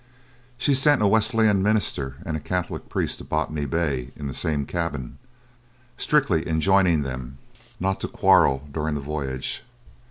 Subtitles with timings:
[0.57, 4.65] She sent a Wesleyan minister and a Catholic priest to Botany Bay in the same
[4.65, 5.19] cabin,
[5.95, 7.37] strictly enjoining them
[7.79, 9.61] not to quarrel during the voyage.